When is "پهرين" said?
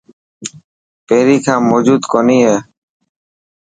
1.07-1.39